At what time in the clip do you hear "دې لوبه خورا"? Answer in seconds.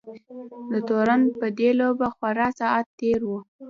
1.59-2.47